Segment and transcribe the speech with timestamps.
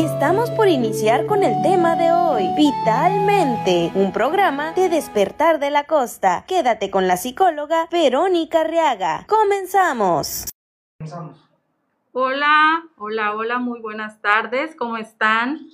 [0.00, 5.84] Estamos por iniciar con el tema de hoy, Vitalmente, un programa de despertar de la
[5.84, 6.46] costa.
[6.48, 9.26] Quédate con la psicóloga Verónica Arriaga.
[9.28, 10.46] Comenzamos.
[12.12, 15.68] Hola, hola, hola, muy buenas tardes, ¿cómo están?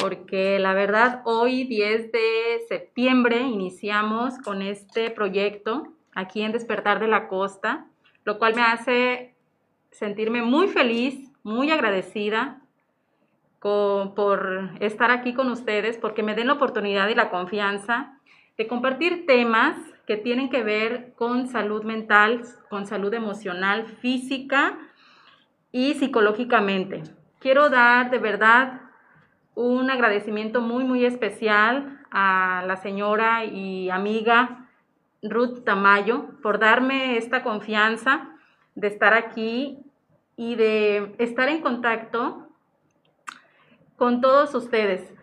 [0.00, 7.08] Porque la verdad, hoy 10 de septiembre iniciamos con este proyecto aquí en Despertar de
[7.08, 7.84] la Costa,
[8.22, 9.34] lo cual me hace
[9.90, 12.61] sentirme muy feliz, muy agradecida
[13.62, 18.18] por estar aquí con ustedes, porque me den la oportunidad y la confianza
[18.58, 19.76] de compartir temas
[20.06, 24.78] que tienen que ver con salud mental, con salud emocional, física
[25.70, 27.04] y psicológicamente.
[27.38, 28.80] Quiero dar de verdad
[29.54, 34.68] un agradecimiento muy, muy especial a la señora y amiga
[35.22, 38.28] Ruth Tamayo por darme esta confianza
[38.74, 39.78] de estar aquí
[40.36, 42.48] y de estar en contacto
[44.02, 45.14] con todos ustedes.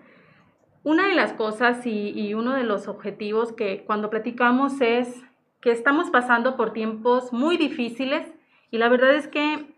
[0.84, 5.22] Una de las cosas y, uno de los objetivos que cuando platicamos es
[5.60, 8.26] que estamos pasando por tiempos muy difíciles
[8.72, 9.76] y la verdad es que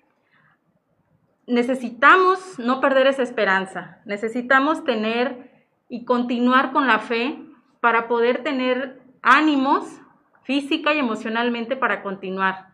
[1.48, 5.50] necesitamos no perder esa esperanza, necesitamos tener
[5.90, 7.40] y continuar con la fe
[7.80, 10.00] para poder tener ánimos
[10.44, 12.68] física y emocionalmente para continuar.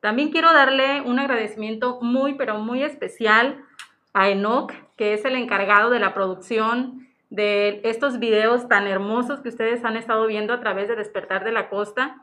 [0.00, 3.64] También quiero darle un agradecimiento muy, pero muy especial
[4.18, 9.48] a Enoch, que es el encargado de la producción de estos videos tan hermosos que
[9.48, 12.20] ustedes han estado viendo a través de Despertar de la Costa.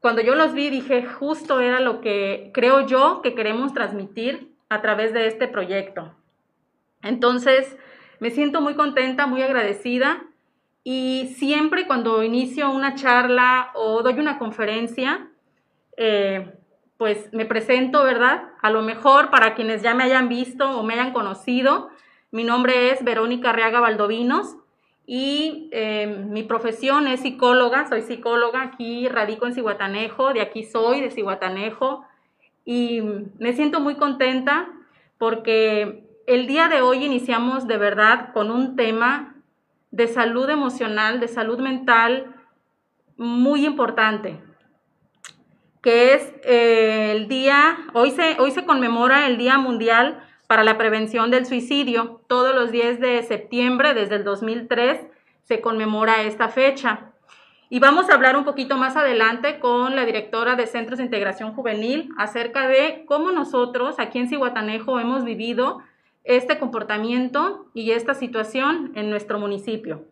[0.00, 4.82] Cuando yo los vi dije, justo era lo que creo yo que queremos transmitir a
[4.82, 6.12] través de este proyecto.
[7.02, 7.78] Entonces,
[8.20, 10.24] me siento muy contenta, muy agradecida
[10.84, 15.30] y siempre cuando inicio una charla o doy una conferencia,
[15.96, 16.57] eh,
[16.98, 18.50] pues me presento, ¿verdad?
[18.60, 21.88] A lo mejor para quienes ya me hayan visto o me hayan conocido,
[22.30, 24.56] mi nombre es Verónica Arriaga Valdovinos
[25.06, 31.00] y eh, mi profesión es psicóloga, soy psicóloga, aquí radico en Cihuatanejo, de aquí soy,
[31.00, 32.04] de Cihuatanejo,
[32.66, 33.00] y
[33.38, 34.68] me siento muy contenta
[35.16, 39.36] porque el día de hoy iniciamos de verdad con un tema
[39.90, 42.34] de salud emocional, de salud mental
[43.16, 44.38] muy importante,
[45.82, 50.78] que es eh, el día, hoy se, hoy se conmemora el Día Mundial para la
[50.78, 52.22] Prevención del Suicidio.
[52.26, 54.98] Todos los 10 de septiembre, desde el 2003,
[55.44, 57.12] se conmemora esta fecha.
[57.70, 61.52] Y vamos a hablar un poquito más adelante con la directora de Centros de Integración
[61.52, 65.82] Juvenil acerca de cómo nosotros aquí en Cihuatanejo hemos vivido
[66.24, 70.06] este comportamiento y esta situación en nuestro municipio.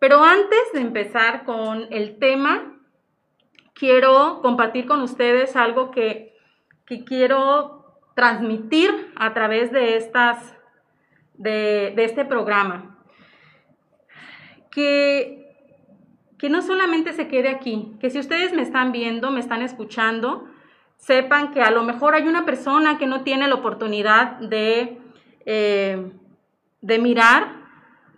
[0.00, 2.73] Pero antes de empezar con el tema,
[3.74, 6.36] quiero compartir con ustedes algo que,
[6.86, 10.56] que quiero transmitir a través de, estas,
[11.34, 12.98] de, de este programa.
[14.70, 15.44] Que
[16.44, 20.46] que no solamente se quede aquí, que si ustedes me están viendo, me están escuchando,
[20.98, 24.98] sepan que a lo mejor hay una persona que no tiene la oportunidad de,
[25.46, 26.12] eh,
[26.82, 27.62] de mirar,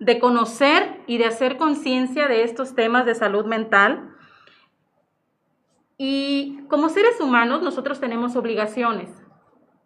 [0.01, 4.16] de conocer y de hacer conciencia de estos temas de salud mental.
[5.99, 9.11] Y como seres humanos nosotros tenemos obligaciones.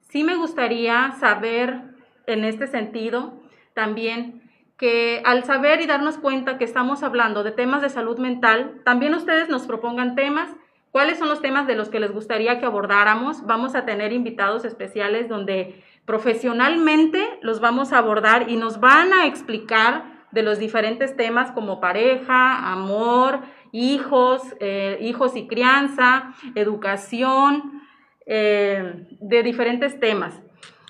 [0.09, 1.83] Sí me gustaría saber
[2.27, 3.41] en este sentido
[3.75, 4.43] también
[4.77, 9.15] que al saber y darnos cuenta que estamos hablando de temas de salud mental, también
[9.15, 10.51] ustedes nos propongan temas.
[10.91, 13.45] ¿Cuáles son los temas de los que les gustaría que abordáramos?
[13.47, 19.27] Vamos a tener invitados especiales donde profesionalmente los vamos a abordar y nos van a
[19.27, 23.41] explicar de los diferentes temas como pareja, amor,
[23.73, 27.83] hijos, eh, hijos y crianza, educación,
[28.27, 30.41] eh, de diferentes temas.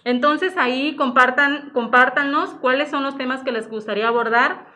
[0.04, 4.66] Entonces ahí compartan, compártanos cuáles son los temas que les gustaría abordar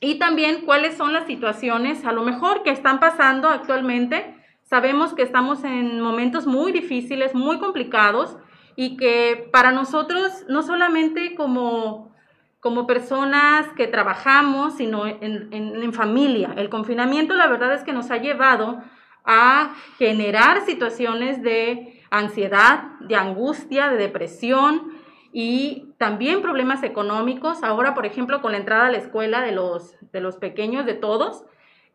[0.00, 4.36] y también cuáles son las situaciones a lo mejor que están pasando actualmente.
[4.62, 8.36] Sabemos que estamos en momentos muy difíciles, muy complicados
[8.76, 12.14] y que para nosotros, no solamente como,
[12.60, 18.10] como personas que trabajamos, sino en, en familia, el confinamiento la verdad es que nos
[18.10, 18.82] ha llevado
[19.24, 24.92] a generar situaciones de ansiedad, de angustia, de depresión
[25.32, 27.62] y también problemas económicos.
[27.62, 30.94] Ahora, por ejemplo, con la entrada a la escuela de los, de los pequeños, de
[30.94, 31.44] todos,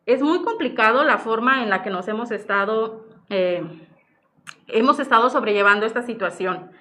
[0.05, 3.63] es muy complicado la forma en la que nos hemos estado, eh,
[4.67, 6.71] hemos estado sobrellevando esta situación.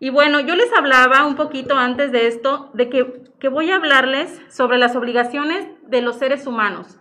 [0.00, 4.40] Y bueno, yo les hablaba un poquito antes de esto, de que, voy a hablarles
[4.48, 6.98] sobre las obligaciones de los seres humanos.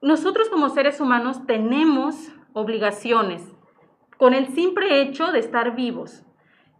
[0.00, 2.14] Nosotros como seres humanos tenemos
[2.52, 3.42] obligaciones
[4.18, 6.22] con el simple hecho de estar vivos.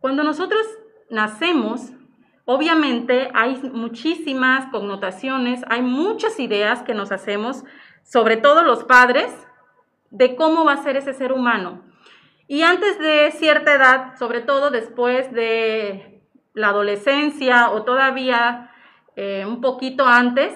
[0.01, 0.65] Cuando nosotros
[1.11, 1.93] nacemos,
[2.47, 7.65] Obviamente hay muchísimas connotaciones, hay muchas ideas que nos hacemos,
[8.03, 9.33] sobre todo los padres,
[10.11, 11.83] de cómo va a ser ese ser humano.
[12.47, 18.71] Y antes de cierta edad, sobre todo después de la adolescencia o todavía
[19.17, 20.53] eh, un poquito antes,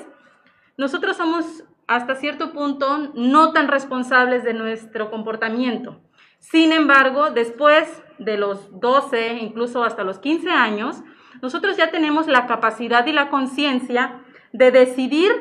[0.76, 6.00] nosotros somos hasta cierto punto no tan responsables de nuestro comportamiento.
[6.38, 11.02] Sin embargo, después de los 12, incluso hasta los 15 años,
[11.40, 14.20] nosotros ya tenemos la capacidad y la conciencia
[14.52, 15.32] de decidir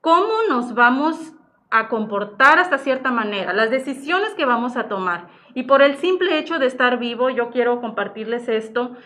[0.00, 1.34] cómo nos vamos
[1.70, 5.28] a comportar hasta cierta manera, las decisiones que vamos a tomar.
[5.54, 8.96] Y por el simple hecho de estar vivo, yo quiero compartirles esto,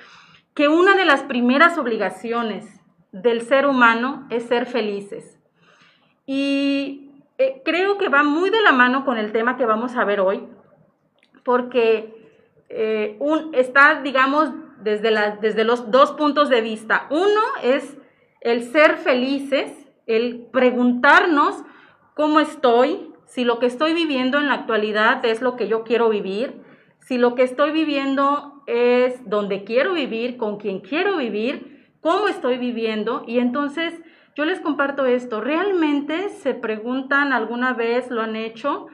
[0.55, 2.81] que una de las primeras obligaciones
[3.12, 5.38] del ser humano es ser felices.
[6.26, 10.05] Y eh, creo que va muy de la mano con el tema que vamos a
[10.05, 10.49] ver hoy,
[11.44, 12.14] porque
[12.69, 14.50] eh, un, está, digamos,
[14.85, 17.06] desde, los dos puntos de vista.
[17.11, 17.96] Uno es
[18.41, 19.73] el ser felices,
[20.06, 21.64] el preguntarnos
[22.14, 26.09] cómo estoy, si lo que estoy viviendo en la actualidad es lo que yo quiero
[26.09, 26.63] vivir,
[27.01, 32.59] si lo que estoy viviendo es donde quiero vivir, con quien quiero vivir, cómo estoy
[32.59, 33.25] viviendo.
[33.27, 34.01] Y entonces
[34.35, 35.41] yo les comparto esto.
[35.41, 38.87] ¿Realmente se preguntan alguna vez, lo han hecho?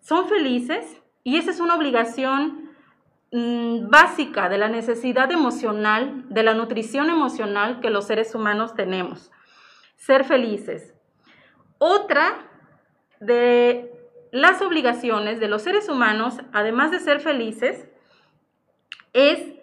[0.00, 1.00] ¿Son felices?
[1.24, 2.68] Y esa es una obligación
[3.30, 9.30] Mm, básica de la necesidad emocional, de la nutrición emocional que los seres humanos tenemos.
[9.96, 10.94] Ser felices.
[11.76, 12.47] Otra
[13.20, 13.92] de
[14.32, 17.88] las obligaciones de los seres humanos, además de ser felices,
[19.12, 19.54] es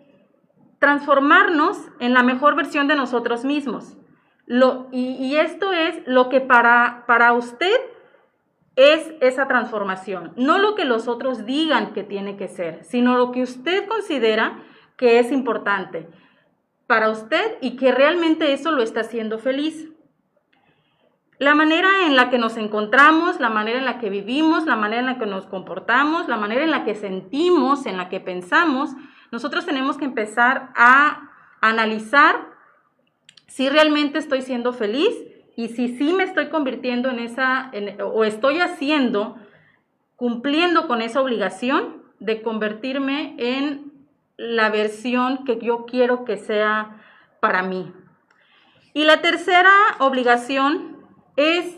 [0.79, 3.97] transformarnos en la mejor versión de nosotros mismos.
[4.45, 7.75] Lo, y, esto es lo que para, para usted
[8.75, 13.31] es esa transformación, no lo que los otros digan que tiene que ser, sino lo
[13.31, 14.59] que usted considera
[14.97, 16.07] que es importante
[16.85, 19.89] para usted y que realmente eso lo está haciendo feliz.
[21.37, 25.01] La manera en la que nos encontramos, la manera en la que vivimos, la manera
[25.01, 28.91] en la que nos comportamos, la manera en la que sentimos, en la que pensamos,
[29.31, 31.29] nosotros tenemos que empezar a
[31.59, 32.35] analizar
[33.47, 35.13] si realmente estoy siendo feliz
[35.57, 37.71] y si sí me estoy convirtiendo en esa,
[38.01, 39.37] o estoy haciendo,
[40.15, 43.91] cumpliendo con esa obligación de convertirme en
[44.37, 47.01] la versión que yo quiero que sea
[47.39, 47.91] para mí.
[48.93, 50.94] Y la tercera obligación
[51.35, 51.75] es,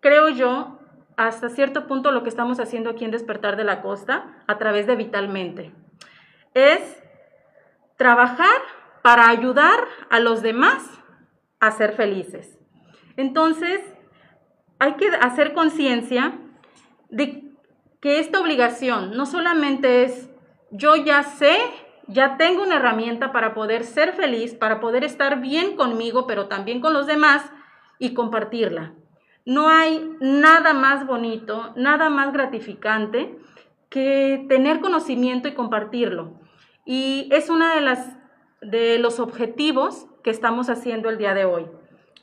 [0.00, 0.78] creo yo,
[1.16, 4.86] hasta cierto punto lo que estamos haciendo aquí en Despertar de la Costa a través
[4.86, 5.72] de Vitalmente.
[6.54, 7.02] Es
[7.96, 8.56] trabajar
[9.02, 10.82] para ayudar a los demás
[11.60, 12.58] a ser felices.
[13.16, 13.80] Entonces,
[14.78, 16.38] hay que hacer conciencia
[17.10, 17.52] de
[18.00, 20.30] que esta obligación no solamente es
[20.70, 21.58] yo ya sé,
[22.06, 26.80] ya tengo una herramienta para poder ser feliz, para poder estar bien conmigo, pero también
[26.80, 27.44] con los demás
[28.00, 28.94] y compartirla.
[29.46, 33.38] No hay nada más bonito, nada más gratificante
[33.88, 36.40] que tener conocimiento y compartirlo.
[36.84, 38.16] Y es uno de, las,
[38.60, 41.66] de los objetivos que estamos haciendo el día de hoy.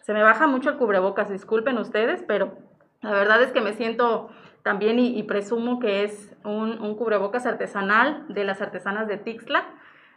[0.02, 2.58] Se me baja mucho el cubrebocas, disculpen ustedes, pero
[3.02, 4.30] la verdad es que me siento
[4.64, 9.64] también y, presumo que es un, cubrebocas artesanal de las artesanas de Tixla,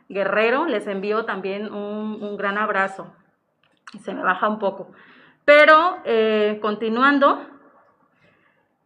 [0.09, 0.67] Guerrero.
[0.67, 3.13] Les envío también un, gran abrazo.
[4.03, 4.91] Se me baja un poco.
[5.51, 7.45] Pero eh, continuando,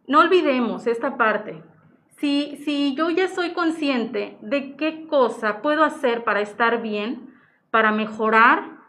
[0.07, 1.61] no olvidemos esta parte.
[2.17, 7.31] Si, si yo ya soy consciente de qué cosa puedo hacer para estar bien,
[7.69, 8.79] para mejorar,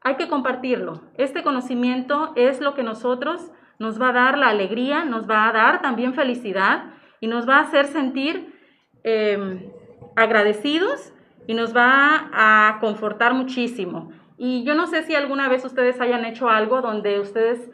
[0.00, 1.02] hay que compartirlo.
[1.18, 5.52] Este conocimiento es lo que nosotros nos va a dar la alegría, nos va a
[5.52, 6.86] dar también felicidad
[7.20, 8.58] y nos va a hacer sentir
[9.04, 9.70] em,
[10.16, 11.12] agradecidos
[11.46, 14.10] y nos va a confortar muchísimo.
[14.42, 17.70] Y yo no sé si alguna vez ustedes hayan hecho algo donde ustedes,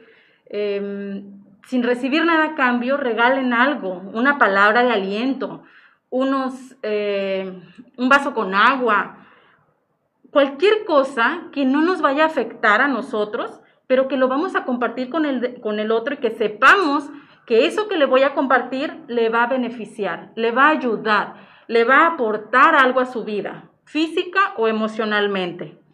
[0.47, 5.63] em, sin recibir nada a cambio, regalen algo, una palabra de aliento,
[6.11, 7.57] unos, eh,
[7.97, 9.29] un vaso con agua,
[10.33, 14.65] cualquier cosa que no nos vaya a afectar a nosotros, pero que lo vamos a
[14.65, 17.09] compartir con el, con el otro y que sepamos
[17.47, 21.35] que eso que le voy a compartir le va a beneficiar, le va a ayudar,
[21.69, 25.86] le va a aportar algo a su vida, física o emocionalmente.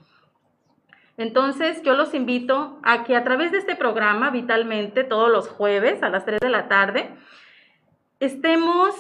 [1.23, 6.03] Entonces yo los invito a que a través de este programa, Vitalmente, todos los jueves
[6.03, 7.11] a las 3 de la tarde,
[8.19, 8.93] estemos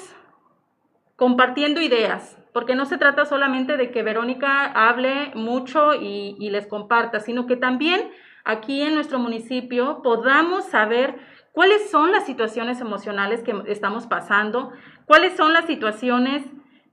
[1.16, 7.18] compartiendo ideas, porque no se trata solamente de que Verónica hable mucho y, les comparta,
[7.18, 8.12] sino que también
[8.44, 11.18] aquí en nuestro municipio podamos saber
[11.50, 14.70] cuáles son las situaciones emocionales que estamos pasando,
[15.06, 16.44] cuáles son las situaciones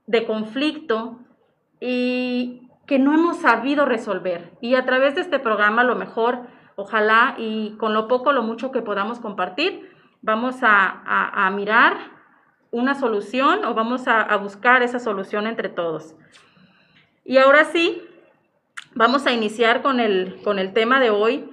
[0.08, 1.20] de conflicto
[1.80, 4.50] y que no hemos sabido resolver.
[4.60, 6.40] Y a través de este programa, lo mejor,
[6.74, 9.88] ojalá, y con lo poco, lo mucho que podamos compartir,
[10.22, 11.96] vamos a, mirar
[12.72, 16.16] una solución o vamos a, buscar esa solución entre todos.
[17.24, 18.02] Y ahora sí,
[18.96, 21.48] vamos a iniciar con el, con el tema de hoy,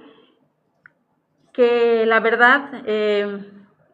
[1.52, 3.48] que la verdad eh,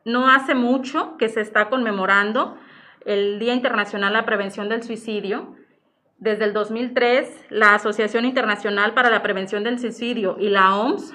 [0.07, 2.57] no hace mucho que se está conmemorando
[3.05, 5.63] el Día Internacional a la Prevención del Suicidio.
[6.19, 11.15] Desde el 2003, la Asociación Internacional para la Prevención del Suicidio y la OMS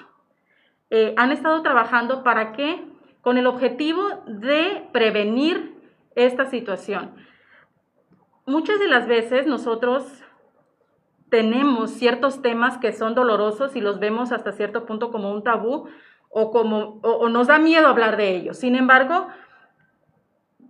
[0.89, 2.83] eh, han estado trabajando para que,
[3.21, 5.75] con el objetivo de prevenir
[6.15, 7.15] esta situación.
[8.45, 10.23] Muchas de las veces nosotros
[11.29, 15.87] tenemos ciertos temas que son dolorosos y los vemos hasta cierto punto como un tabú
[16.29, 18.57] o, como, o, nos da miedo hablar de ellos.
[18.57, 19.27] Sin embargo,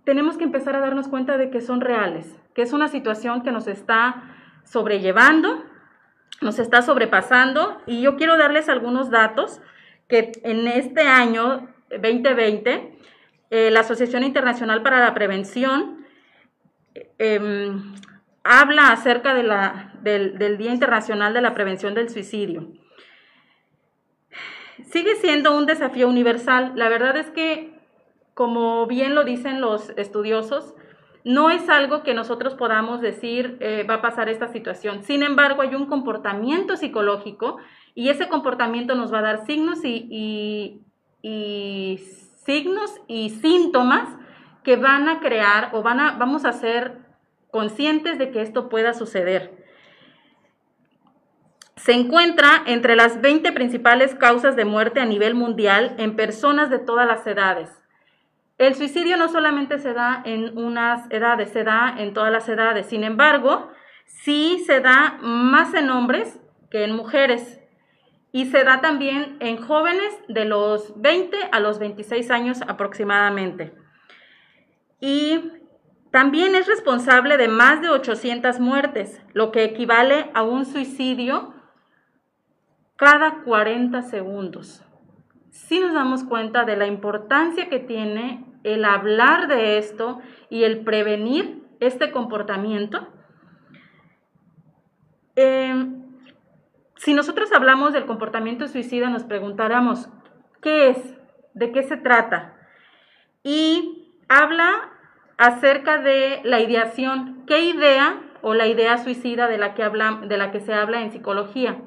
[0.04, 3.52] tenemos que empezar a darnos cuenta de que son reales, que es una situación que
[3.52, 4.22] nos está
[4.64, 5.64] sobrellevando,
[6.40, 9.60] nos está sobrepasando y yo quiero darles algunos datos
[10.08, 12.98] que en este año 2020
[13.50, 16.06] eh, la Asociación Internacional para la Prevención
[17.18, 17.94] em,
[18.42, 22.68] habla acerca de la, del Día Internacional de la Prevención del Suicidio
[24.88, 26.72] sigue siendo un desafío universal.
[26.74, 27.79] La verdad es que,
[28.40, 30.74] como bien lo dicen los estudiosos,
[31.24, 35.02] no es algo que nosotros podamos decir eh, va a pasar esta situación.
[35.02, 37.58] Sin embargo, hay un comportamiento psicológico
[37.94, 40.80] y ese comportamiento nos va a dar signos y,
[41.20, 41.98] y,
[42.46, 44.08] signos y síntomas
[44.64, 46.96] que van a crear o van a, vamos a ser
[47.50, 49.54] conscientes de que esto pueda suceder
[51.76, 56.78] se encuentra entre las 20 principales causas de muerte a nivel mundial en personas de
[56.78, 57.79] todas las edades.
[58.60, 62.84] El suicidio no solamente se da en unas edades, se da en todas las edades.
[62.84, 63.70] Sin embargo,
[64.04, 66.38] sí se da más en hombres
[66.70, 67.58] que en mujeres.
[68.32, 73.72] Y se da también en jóvenes de los 20 a los 26 años aproximadamente.
[75.00, 75.40] Y
[76.10, 81.54] también es responsable de más de 800 muertes, lo que equivale a un suicidio
[82.96, 84.84] cada 40 segundos.
[85.48, 90.80] Si nos damos cuenta de la importancia que tiene el hablar de esto y el
[90.84, 93.08] prevenir este comportamiento.
[95.36, 96.02] Em,
[96.96, 100.08] si nosotros hablamos del comportamiento suicida, nos preguntáramos,
[100.60, 101.14] ¿qué es?
[101.54, 102.54] ¿De qué se trata?
[103.42, 104.90] Y habla
[105.38, 107.44] acerca de la ideación.
[107.46, 111.00] ¿Qué idea o la idea suicida de la que, habla, de la que se habla
[111.00, 111.80] en psicología?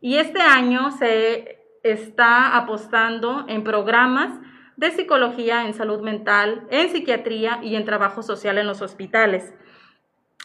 [0.00, 4.38] Y este año se está apostando en programas
[4.82, 9.54] de psicología en salud mental, en psiquiatría y en trabajo social en los hospitales.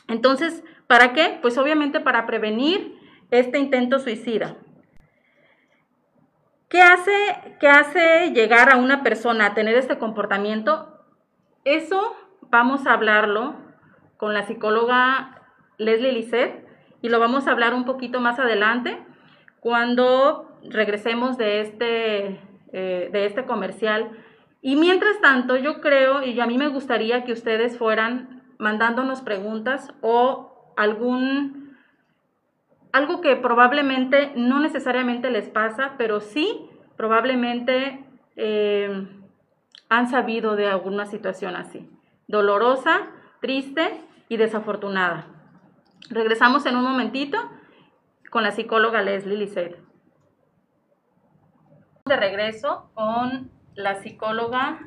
[0.08, 1.39] Entonces, ¿para qué?
[1.41, 2.96] Pues obviamente para prevenir
[3.32, 4.56] este intento suicida.
[6.70, 7.12] ¿Qué hace,
[7.60, 11.03] qué hace llegar a una persona a tener este comportamiento?
[11.65, 13.56] Eso vamos a hablarlo
[14.17, 15.41] con la psicóloga
[15.79, 16.63] Leslie Lisset
[17.01, 19.00] y lo vamos a hablar un poquito más adelante
[19.62, 22.39] cuando regresemos de este,
[22.72, 24.12] eh, de este comercial.
[24.68, 29.94] Y mientras tanto, yo creo, y a mí me gustaría que ustedes fueran mandándonos preguntas
[30.02, 31.78] o algún,
[32.92, 38.06] algo que probablemente no necesariamente les pasa, pero sí probablemente
[38.36, 39.08] eh,
[39.88, 41.90] han sabido de alguna situación así,
[42.28, 43.08] dolorosa,
[43.40, 45.28] triste y desafortunada.
[46.10, 47.38] Regresamos en un momentito
[48.30, 49.80] con la psicóloga Leslie Lisset.
[52.06, 54.80] De regreso con la psicóloga,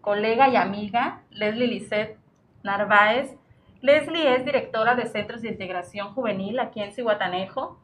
[0.00, 2.16] colega y amiga Leslie Lisset
[2.62, 3.36] Narváez.
[3.82, 7.78] Leslie es directora de Centros de Integración Juvenil aquí en Cihuatanejo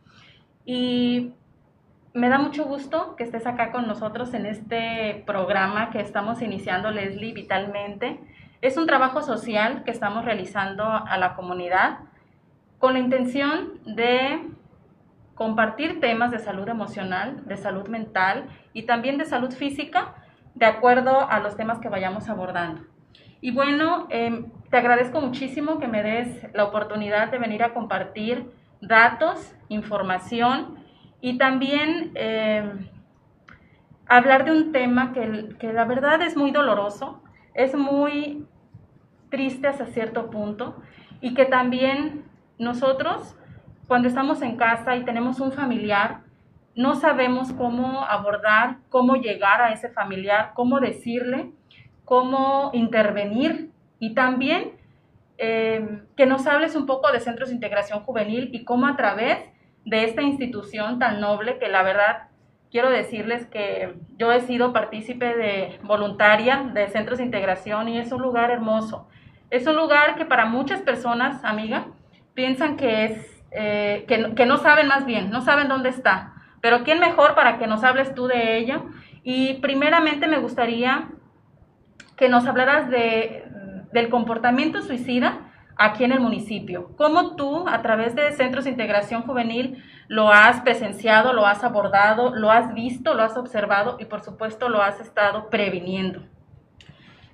[0.65, 1.35] y
[2.15, 6.91] me da mucho gusto que estés acá con nosotros en este programa que estamos iniciando,
[6.91, 8.19] Leslie, vitalmente.
[8.63, 11.99] Es un trabajo social que estamos realizando a la comunidad
[12.79, 14.41] con la intención de
[15.35, 20.15] compartir temas de salud emocional, de salud mental y también de salud física,
[20.55, 22.83] de acuerdo a los temas que vayamos abordando.
[23.41, 28.51] Y bueno, em, te agradezco muchísimo que me des la oportunidad de venir a compartir
[28.81, 30.77] datos, información
[31.21, 32.89] y también em,
[34.07, 37.23] hablar de un tema que, que la verdad es muy doloroso,
[37.55, 38.47] es muy
[39.31, 40.81] triste hasta cierto punto
[41.21, 42.25] y que también
[42.59, 43.37] nosotros
[43.87, 46.21] cuando estamos en casa y tenemos un familiar,
[46.75, 51.53] no sabemos cómo abordar, cómo llegar a ese familiar, cómo decirle,
[52.05, 54.73] cómo intervenir y también
[55.39, 59.39] eh, que nos hables un poco de Centros de Integración Juvenil y cómo a través
[59.85, 62.29] de esta institución tan noble, que la verdad
[62.71, 68.11] quiero decirles que yo he sido partícipe de voluntaria de Centros de Integración y es
[68.13, 69.09] un lugar hermoso.
[69.51, 71.87] Es un lugar que para muchas personas, amiga,
[72.35, 76.35] piensan que es, eh, que, que no saben más bien, no saben dónde está.
[76.61, 78.87] Pero ¿quién mejor para que nos hables tú de ello?
[79.23, 81.09] Y primeramente me gustaría
[82.17, 83.45] que nos hablaras de,
[83.93, 86.91] del comportamiento suicida aquí en el municipio.
[86.97, 92.35] ¿Cómo tú, a través de Centros de Integración Juvenil, lo has presenciado, lo has abordado,
[92.35, 96.23] lo has visto, lo has observado y, por supuesto, lo has estado previniendo?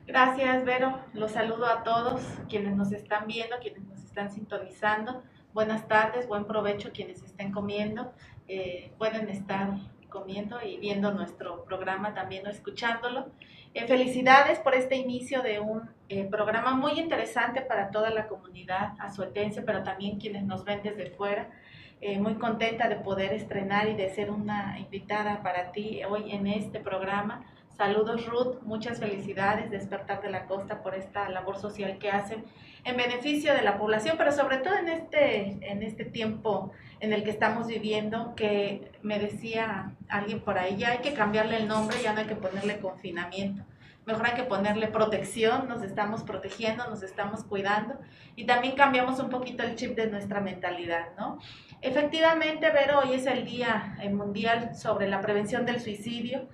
[0.07, 0.99] Gracias, Vero.
[1.13, 5.23] Los saludo a todos quienes nos están viendo, quienes nos están sintonizando.
[5.53, 8.13] Buenas tardes, buen provecho quienes estén comiendo.
[8.47, 9.79] Eh, pueden estar
[10.09, 13.27] comiendo y viendo nuestro programa también o escuchándolo.
[13.75, 18.93] Eh, felicidades por este inicio de un eh, programa muy interesante para toda la comunidad
[19.01, 21.51] azuetense, pero también quienes nos ven desde fuera.
[22.19, 26.81] Muy contenta de poder estrenar y de ser una invitada para ti hoy en este
[26.81, 27.45] programa.
[27.81, 32.45] Saludos Ruth, muchas felicidades Despertar de la Costa por esta labor social que hacen
[32.85, 37.25] en beneficio de la población, pero sobre todo en este, en este tiempo en el
[37.25, 41.97] que estamos viviendo, que me decía alguien por ahí, ya hay que cambiarle el nombre,
[42.03, 43.65] ya no hay que ponerle confinamiento,
[44.05, 47.95] mejor hay que ponerle protección, nos estamos protegiendo, nos estamos cuidando
[48.37, 51.39] y también cambiamos un poquito el chip de nuestra mentalidad, ¿no?
[51.81, 56.47] Efectivamente, Vero, hoy es el Día Mundial sobre la Prevención del Suicidio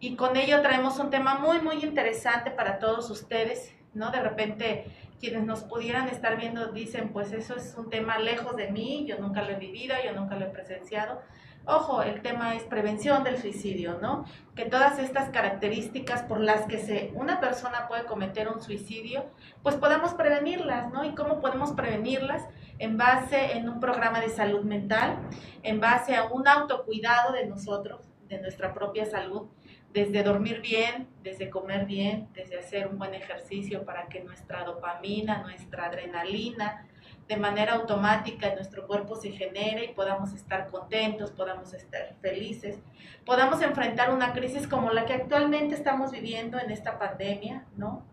[0.00, 4.10] y con ello traemos un tema muy, muy interesante para todos ustedes, ¿no?
[4.10, 4.86] De repente
[5.20, 9.18] quienes nos pudieran estar viendo dicen, pues eso es un tema lejos de mí, yo
[9.18, 11.22] nunca lo he vivido, yo nunca lo he presenciado.
[11.66, 14.26] Ojo, el tema es prevención del suicidio, ¿no?
[14.54, 19.24] Que todas estas características por las que se, una persona puede cometer un suicidio,
[19.62, 21.06] pues podamos prevenirlas, ¿no?
[21.06, 22.46] ¿Y cómo podemos prevenirlas?
[22.78, 25.16] En base en un programa de salud mental,
[25.62, 29.48] en base a un autocuidado de nosotros, de nuestra propia salud,
[29.94, 35.38] desde dormir bien, desde comer bien, desde hacer un buen ejercicio para que nuestra dopamina,
[35.42, 36.84] nuestra adrenalina,
[37.28, 42.80] de manera automática en nuestro cuerpo se genere y podamos estar contentos, podamos estar felices,
[43.24, 48.04] podamos enfrentar una crisis como la que actualmente estamos viviendo en esta pandemia, ¿no?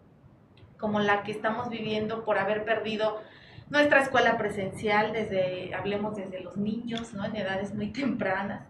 [0.79, 3.21] Como la que estamos viviendo por haber perdido
[3.71, 7.25] nuestra escuela presencial desde, hablemos desde los niños, ¿no?
[7.25, 8.67] En edades muy tempranas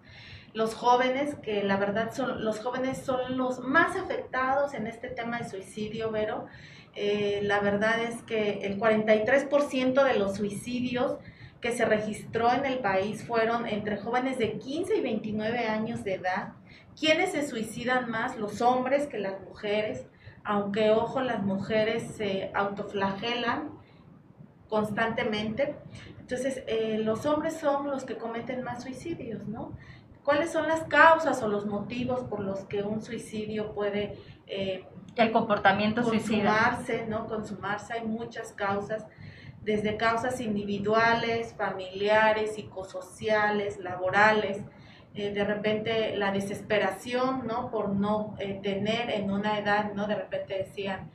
[0.53, 5.39] los jóvenes, que la verdad son, los jóvenes son los más afectados en este tema
[5.39, 6.47] de suicidio, Vero.
[6.95, 11.17] Eh, la verdad es que el 43% de los suicidios
[11.61, 16.15] que se registró en el país fueron entre jóvenes de 15 y 29 años de
[16.15, 16.53] edad.
[16.99, 18.37] ¿Quiénes se suicidan más?
[18.37, 20.05] Los hombres que las mujeres,
[20.43, 23.69] aunque ojo, las mujeres se autoflagelan
[24.67, 25.75] constantemente.
[26.19, 29.77] Entonces, eh, los hombres son los que cometen más suicidios, ¿no?
[30.23, 35.31] Cuáles son las causas o los motivos por los que un suicidio puede eh, el
[35.31, 37.27] comportamiento consumarse, ¿no?
[37.27, 39.05] Consumarse, hay muchas causas,
[39.61, 44.63] desde causas individuales, familiares, psicosociales, laborales,
[45.13, 47.69] eh, de repente la desesperación, ¿no?
[47.69, 50.07] Por no eh, tener en una edad, ¿no?
[50.07, 51.11] De repente decían,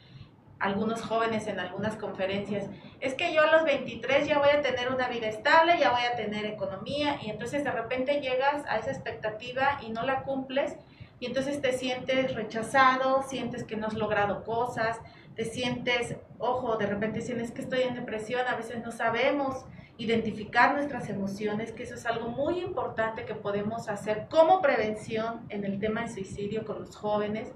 [0.59, 2.65] algunos jóvenes en algunas conferencias,
[3.01, 6.03] es que yo a los 23 ya voy a tener una vida estable, ya voy
[6.03, 10.77] a tener economía, y entonces de repente llegas a esa expectativa y no la cumples,
[11.21, 15.01] y entonces te sientes rechazado, sientes que no has logrado cosas,
[15.35, 19.67] te sientes, ojo, de repente sientes que estoy en depresión, a veces no sabemos
[19.99, 25.65] identificar nuestras emociones, que eso es algo muy importante que podemos hacer como prevención en
[25.65, 27.53] el tema de suicidio con los jóvenes,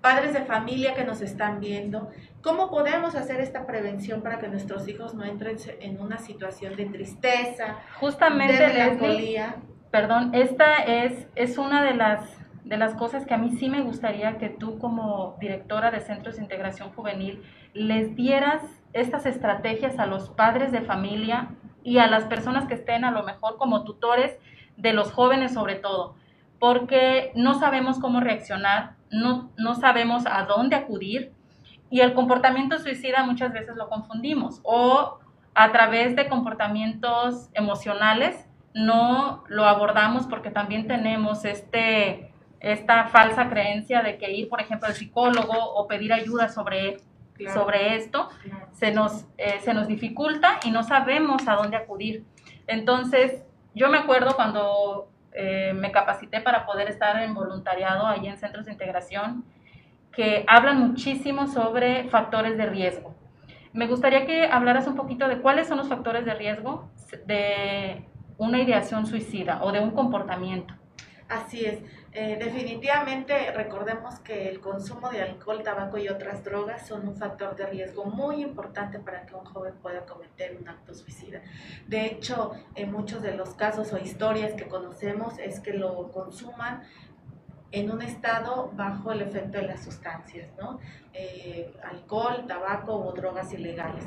[0.00, 2.10] padres de familia que nos están viendo,
[2.42, 6.86] ¿cómo podemos hacer esta prevención para que nuestros hijos no entren en una situación de
[6.86, 9.56] tristeza, Justamente, de melancolía?
[9.90, 12.20] perdón, esta es, es una de las,
[12.64, 16.36] de las cosas que a mí sí me gustaría que tú como directora de Centros
[16.36, 17.42] de Integración Juvenil
[17.74, 21.48] les dieras estas estrategias a los padres de familia
[21.82, 24.36] y a las personas que estén a lo mejor como tutores
[24.76, 26.14] de los jóvenes sobre todo,
[26.58, 31.32] porque no sabemos cómo reaccionar no, no sabemos a dónde acudir
[31.90, 35.18] y el comportamiento suicida muchas veces lo confundimos o
[35.54, 44.02] a través de comportamientos emocionales no lo abordamos porque también tenemos este, esta falsa creencia
[44.02, 46.98] de que ir, por ejemplo, al psicólogo o pedir ayuda sobre,
[47.52, 48.28] sobre esto
[48.72, 52.24] se, nos, eh, se nos dificulta y no sabemos a dónde acudir.
[52.66, 53.42] Entonces,
[53.74, 58.66] yo me acuerdo cuando eh, me capacité para poder estar en voluntariado ahí en centros
[58.66, 59.44] de integración
[60.12, 63.14] que hablan muchísimo sobre factores de riesgo.
[63.72, 66.90] Me gustaría que hablaras un poquito de cuáles son los factores de riesgo
[67.26, 68.04] de
[68.36, 70.74] una ideación suicida o de un comportamiento.
[71.28, 71.78] Así es.
[72.12, 77.54] Eh, definitivamente recordemos que el consumo de alcohol, tabaco y otras drogas son un factor
[77.54, 81.40] de riesgo muy importante para que un joven pueda cometer un acto suicida.
[81.86, 86.82] De hecho, en muchos de los casos o historias que conocemos es que lo consuman
[87.72, 90.80] en un estado bajo el efecto de las sustancias, ¿no?
[91.12, 94.04] Eh, alcohol, tabaco o drogas ilegales.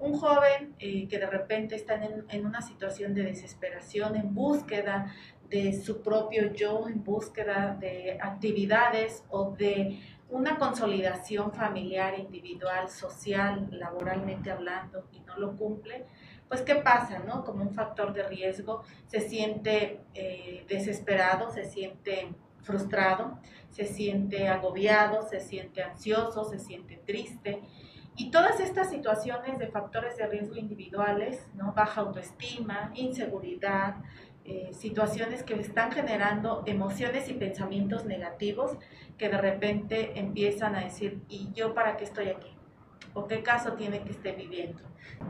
[0.00, 5.14] Un joven eh, que de repente está en, en, una situación de desesperación, en búsqueda
[5.48, 9.98] de su propio yo, en búsqueda de actividades o de
[10.30, 16.06] una consolidación familiar, individual, social, laboralmente hablando, y no lo cumple,
[16.48, 17.20] pues ¿qué pasa?
[17.20, 17.44] No?
[17.44, 23.38] Como un factor de riesgo, se siente eh, desesperado, se siente frustrado,
[23.70, 27.60] se siente agobiado, se siente ansioso, se siente triste.
[28.16, 31.72] Y todas estas situaciones de factores de riesgo individuales, ¿no?
[31.72, 33.96] baja autoestima, inseguridad,
[34.46, 38.76] eh, situaciones que están generando emociones y pensamientos negativos
[39.16, 42.54] que de repente empiezan a decir, ¿y yo para qué estoy aquí?
[43.14, 44.82] ¿O qué caso tiene que esté viviendo?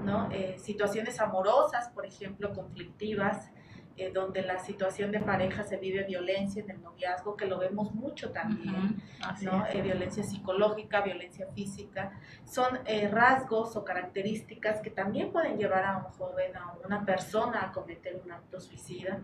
[0.04, 0.28] ¿No?
[0.32, 3.52] Eh, situaciones amorosas, por ejemplo, conflictivas,
[3.96, 7.94] eh, donde la situación de pareja se vive violencia en el noviazgo, que lo vemos
[7.94, 9.00] mucho también,
[9.42, 9.66] ¿no?
[9.66, 15.98] Eh, violencia psicológica, violencia física, son eh, rasgos o características que también pueden llevar a
[15.98, 19.22] un joven, a una persona a cometer un acto suicida.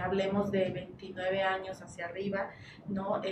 [0.00, 2.50] hablemos de 29 años hacia arriba,
[2.88, 3.22] ¿no?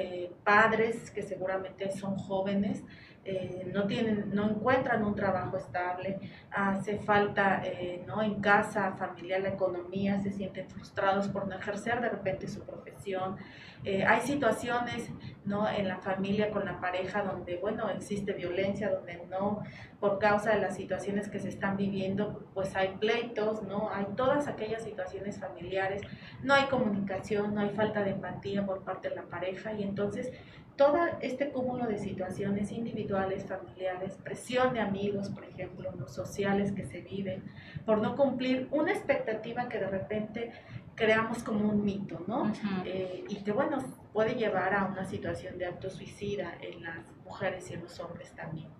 [0.42, 2.82] padres que seguramente son jóvenes,
[3.22, 6.18] eh, no, tienen, no encuentran un trabajo estable,
[6.50, 8.22] hace falta eh, ¿no?
[8.22, 13.36] en casa, familiar, la economía, se sienten frustrados por no ejercer de repente su profesión.
[13.84, 15.10] Eh, hay situaciones
[15.44, 15.68] ¿no?
[15.68, 19.62] en la familia con la pareja donde, bueno, existe violencia, donde no,
[20.00, 23.90] por causa de las situaciones que se están viviendo, pues hay pleitos, ¿no?
[23.92, 26.00] Hay todas aquellas situaciones familiares,
[26.42, 30.32] no hay comunicación, no hay falta de empatía por parte de la pareja y entonces
[30.76, 36.86] todo este cúmulo de situaciones individuales, familiares, presión de amigos, por ejemplo, los sociales que
[36.86, 37.44] se viven,
[37.84, 40.52] por no cumplir una expectativa que de repente
[40.94, 42.50] creamos como un mito, ¿no?
[42.86, 43.76] Eh, y que, bueno,
[44.14, 48.32] puede llevar a una situación de acto suicida en las mujeres y en los hombres
[48.34, 48.79] también.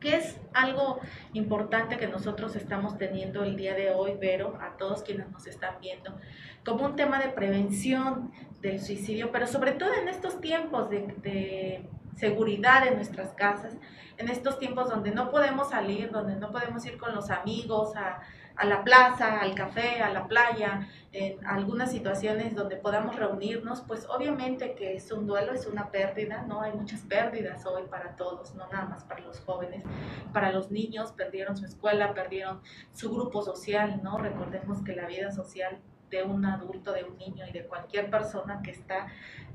[0.00, 1.00] ¿Qué es algo
[1.32, 5.80] importante que nosotros estamos teniendo el día de hoy, Vero, a todos quienes nos están
[5.80, 6.16] viendo,
[6.64, 11.88] como un tema de prevención del suicidio, pero sobre todo en estos tiempos de, de
[12.16, 13.76] seguridad en nuestras casas,
[14.18, 18.20] en estos tiempos donde no podemos salir, donde no podemos ir con los amigos a,
[18.58, 24.06] a la plaza, al café, a la playa, en algunas situaciones donde podamos reunirnos, pues
[24.08, 26.60] obviamente que es un duelo, es una pérdida, ¿no?
[26.60, 29.84] Hay muchas pérdidas hoy para todos, no nada más para los jóvenes,
[30.32, 32.60] para los niños, perdieron su escuela, perdieron
[32.92, 34.18] su grupo social, ¿no?
[34.18, 35.78] Recordemos que la vida social
[36.10, 39.06] de un adulto, de un niño y de cualquier persona que está,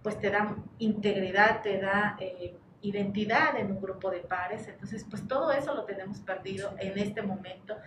[0.02, 2.16] pues te da integridad, te da...
[2.20, 6.98] Eh, identidad en un grupo de pares, entonces pues todo eso lo tenemos perdido en
[7.00, 7.78] este momento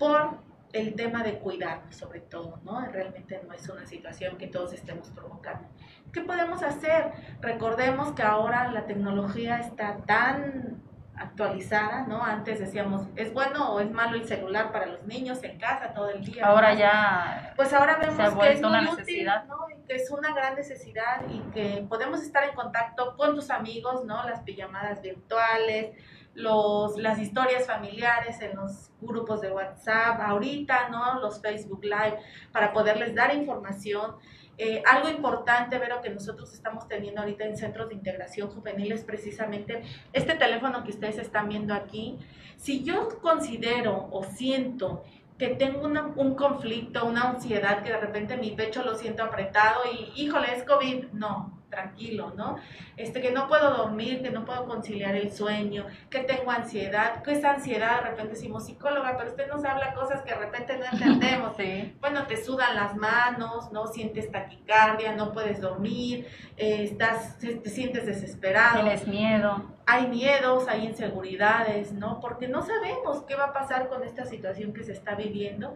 [0.00, 0.38] por
[0.72, 2.80] el tema de cuidarnos sobre todo, ¿no?
[2.86, 5.68] Realmente no es una situación que todos estemos provocando.
[6.10, 7.12] ¿Qué podemos hacer?
[7.40, 10.82] Recordemos que ahora la tecnología está tan
[11.14, 12.24] actualizada, ¿no?
[12.24, 16.08] Antes decíamos, ¿es bueno o es malo el celular para los niños en casa todo
[16.08, 16.46] el día?
[16.46, 19.44] Ahora ya pues ahora vemos que es una necesidad.
[19.44, 19.60] ¿no?
[19.90, 24.22] que es una gran necesidad y que podemos estar en contacto con tus amigos, ¿no?
[24.22, 25.96] Las pijamadas virtuales,
[26.40, 31.20] los, las historias familiares en los grupos de WhatsApp, ahorita, ¿no?
[31.20, 32.18] Los Facebook Live,
[32.52, 34.16] para poderles dar información.
[34.58, 39.04] Eh, algo importante, Vero, que nosotros estamos teniendo ahorita en centros de integración juvenil es
[39.04, 42.18] precisamente este teléfono que ustedes están viendo aquí.
[42.56, 45.02] Si yo considero o siento
[45.38, 50.12] que tengo un conflicto, una ansiedad, que de repente mi pecho lo siento apretado y,
[50.22, 52.56] híjole, es COVID, no, tranquilo, ¿no?
[52.96, 57.32] Este, que no puedo dormir, que no puedo conciliar el sueño, que tengo ansiedad, que
[57.32, 60.84] esa ansiedad, de repente decimos psicóloga, pero usted nos habla cosas que de repente no
[60.92, 61.56] entendemos.
[62.00, 63.86] Bueno, te sudan las manos, ¿no?
[63.86, 68.82] Sientes taquicardia, no puedes dormir, eh, estás, te sientes desesperado.
[68.82, 69.64] Tienes miedo.
[69.86, 72.20] Hay miedos, hay inseguridades, ¿no?
[72.20, 75.74] Porque no sabemos qué va a pasar con esta situación que se está viviendo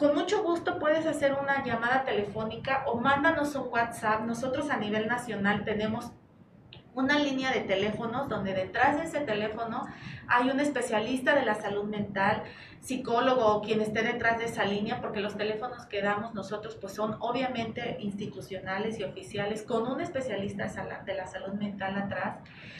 [0.00, 4.22] con mucho gusto puedes hacer una llamada telefónica o mándanos un WhatsApp.
[4.22, 6.10] Nosotros a nivel nacional tenemos
[6.94, 9.86] una línea de teléfonos donde detrás de ese teléfono
[10.26, 12.44] hay un especialista de la salud mental,
[12.80, 16.94] psicólogo o quien esté detrás de esa línea, porque los teléfonos que damos nosotros pues
[16.94, 20.66] son obviamente institucionales y oficiales con un especialista
[21.04, 22.38] de la salud mental atrás.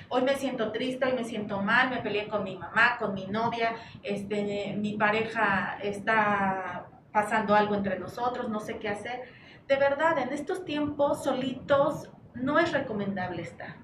[0.08, 3.26] Hoy me siento triste, hoy me siento mal, me peleé con mi mamá, con mi
[3.26, 9.22] novia, este, mi pareja está pasando algo entre nosotros, no sé qué hacer.
[9.66, 13.76] De verdad, en estos tiempos solitos no es recomendable estar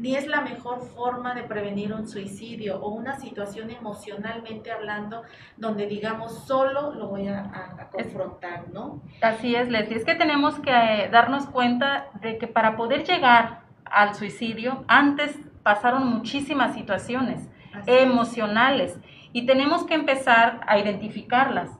[0.00, 5.22] ni es la mejor forma de prevenir un suicidio o una situación emocionalmente hablando
[5.56, 9.02] donde digamos solo lo voy a, confrontar, ¿no?
[9.20, 9.96] Así es, Leslie.
[9.96, 15.36] Es que tenemos que eh, darnos cuenta de que para poder llegar al suicidio, antes
[15.62, 17.48] pasaron muchísimas situaciones
[17.86, 18.98] emocionales
[19.32, 21.70] y tenemos que empezar a identificarlas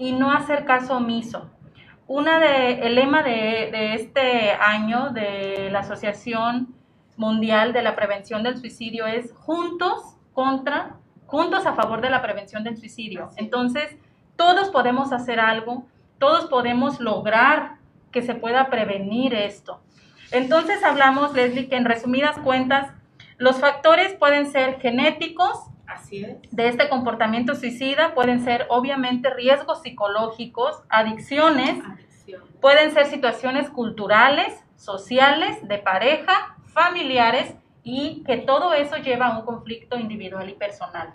[0.00, 1.50] y no hacer caso omiso.
[2.08, 6.74] Una de, el lema de, de este año de la Asociación
[7.18, 12.64] mundial de la prevención del suicidio es juntos contra, juntos a favor de la prevención
[12.64, 13.28] del suicidio.
[13.36, 13.94] Entonces,
[14.36, 15.84] todos podemos hacer algo,
[16.18, 17.76] todos podemos lograr
[18.10, 19.82] que se pueda prevenir esto.
[20.32, 22.90] Entonces hablamos, Leslie, que en resumidas cuentas,
[23.36, 30.82] los factores pueden ser genéticos, Así de este comportamiento suicida, pueden ser obviamente riesgos psicológicos,
[30.88, 31.82] adicciones,
[32.60, 39.44] pueden ser situaciones culturales, sociales, de pareja, familiares y que todo eso lleva a un
[39.44, 41.12] conflicto individual y personal.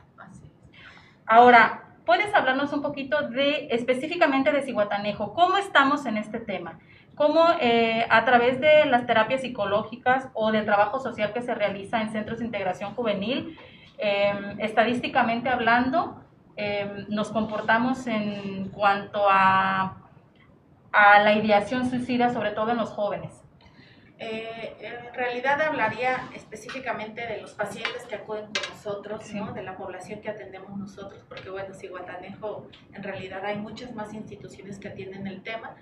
[1.26, 5.34] Ahora, ¿puedes hablarnos un poquito de específicamente de Cihuatanejo?
[5.34, 6.80] ¿Cómo estamos en este tema?
[7.16, 12.02] ¿Cómo eh, a través de las terapias psicológicas o del trabajo social que se realiza
[12.02, 13.58] en centros de integración juvenil,
[13.98, 16.24] em, estadísticamente hablando,
[16.56, 19.98] em, nos comportamos en cuanto a,
[20.92, 23.46] a la ideación suicida, sobre todo en los jóvenes?
[24.18, 29.52] Eh, en realidad hablaría específicamente de los pacientes que acuden con nosotros, ¿no?
[29.54, 34.14] de la población que atendemos nosotros, porque bueno, si Guatanejo, en realidad hay muchas más
[34.14, 35.76] instituciones que atienden el tema,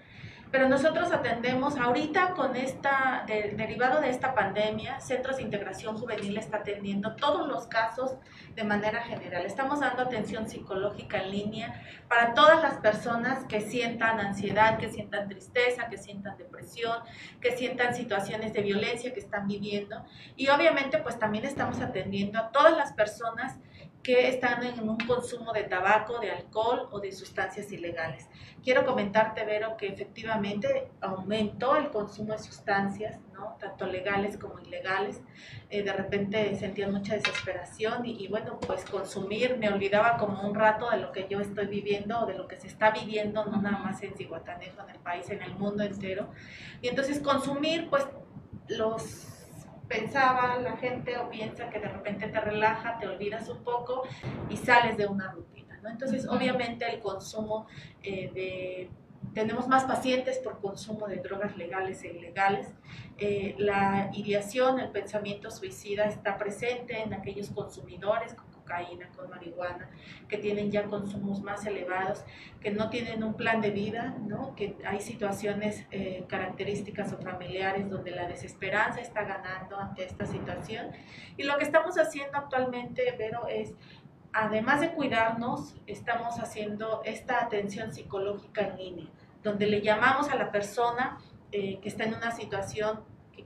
[0.54, 6.58] pero nosotros atendemos ahorita con esta, derivado de esta pandemia, Centros de Integración Juvenil está
[6.58, 8.18] atendiendo todos los casos
[8.54, 9.48] de manera general.
[9.48, 15.28] Estamos dando atención psicológica en línea para todas las personas que sientan ansiedad, que sientan
[15.28, 17.00] tristeza, que sientan depresión,
[17.42, 20.06] que sientan situaciones de violencia que están viviendo.
[20.36, 23.58] Y obviamente pues también estamos atendiendo a todas las personas
[24.04, 28.28] que están en un consumo de tabaco, de alcohol o de sustancias ilegales.
[28.62, 33.56] Quiero comentarte, Vero, que efectivamente aumentó el consumo de sustancias, ¿no?
[33.60, 35.22] tanto legales como ilegales.
[35.70, 40.90] Eh, de repente sentía mucha desesperación y, bueno, pues consumir me olvidaba como un rato
[40.90, 43.78] de lo que yo estoy viviendo o de lo que se está viviendo, no nada
[43.78, 46.30] más en Cihuatanejo, en el país, en el mundo entero.
[46.82, 48.06] Y entonces consumir, pues
[48.68, 49.33] los
[49.88, 54.04] pensaba la gente o piensa que de repente te relaja, te olvidas un poco
[54.50, 55.80] y sales de una rutina.
[55.82, 55.90] ¿no?
[55.90, 57.68] Entonces, obviamente el consumo
[58.02, 58.90] eh, de...
[59.34, 62.68] Tenemos más pacientes por consumo de drogas legales e ilegales.
[63.18, 68.36] Eh, la ideación, el pensamiento suicida está presente en aquellos consumidores
[69.16, 69.90] con marihuana,
[70.28, 72.24] que tienen ya consumos más elevados,
[72.60, 74.56] que no tienen un plan de vida, ¿no?
[74.56, 80.92] que hay situaciones eh, características o familiares donde la desesperanza está ganando ante esta situación.
[81.38, 83.74] Y lo que estamos haciendo actualmente, Vero, es
[84.34, 89.08] además de cuidarnos, estamos haciendo esta atención psicológica en línea,
[89.44, 91.20] donde le llamamos a la persona
[91.52, 93.02] eh, que está en una situación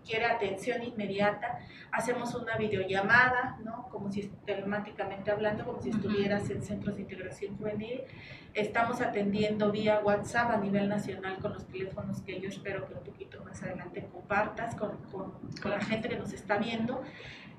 [0.07, 1.59] quiere atención inmediata,
[1.91, 3.89] hacemos una videollamada, ¿no?
[3.89, 8.01] Como si telemáticamente hablando, como si estuvieras en centros de integración juvenil.
[8.57, 13.03] Estamos atendiendo vía WhatsApp a nivel nacional con los teléfonos que yo espero que un
[13.03, 17.03] poquito más adelante compartas con, con, con la gente que nos está viendo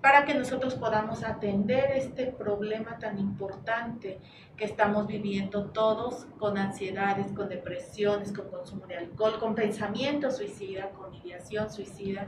[0.00, 4.18] para que nosotros podamos atender este problema tan importante
[4.56, 10.90] que estamos viviendo todos con ansiedades, con depresiones, con consumo de alcohol, con pensamiento suicida,
[10.90, 12.26] con ideación suicida,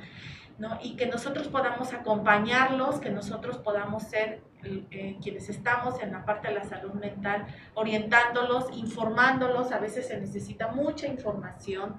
[0.59, 0.79] ¿no?
[0.81, 6.49] Y que nosotros podamos acompañarlos, que nosotros podamos ser eh, quienes estamos en la parte
[6.49, 11.97] de la salud mental, orientándolos, informándolos, a veces se necesita mucha información,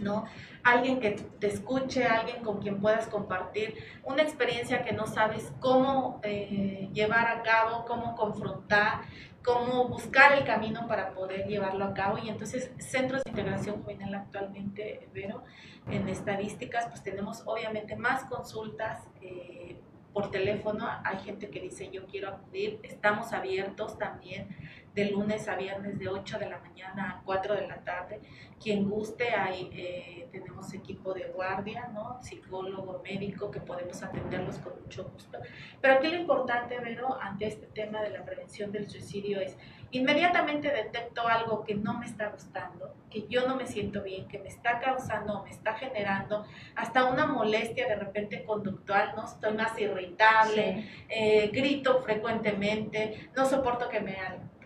[0.00, 0.24] ¿no?
[0.62, 6.20] Alguien que te escuche, alguien con quien puedas compartir una experiencia que no sabes cómo
[6.22, 9.02] eh, llevar a cabo, cómo confrontar,
[9.42, 12.18] cómo buscar el camino para poder llevarlo a cabo.
[12.18, 15.44] Y entonces, centros de integración juvenil actualmente, Vero,
[15.88, 19.02] en estadísticas, pues tenemos obviamente más consultas.
[19.22, 19.80] Eh,
[20.12, 24.48] por teléfono, hay gente que dice yo quiero acudir, estamos abiertos también
[24.94, 28.20] de lunes a viernes de 8 de la mañana a 4 de la tarde.
[28.60, 32.18] Quien guste, ahí eh, tenemos equipo de guardia, ¿no?
[32.22, 35.38] psicólogo, médico, que podemos atenderlos con mucho gusto.
[35.80, 39.56] Pero aquí lo importante, Vero, ante este tema de la prevención del suicidio es
[39.92, 44.38] inmediatamente detecto algo que no me está gustando, que yo no me siento bien, que
[44.38, 46.44] me está causando, me está generando
[46.76, 49.24] hasta una molestia de repente conductual, ¿no?
[49.24, 54.16] Estoy más irritable, eh, grito frecuentemente, no soporto que me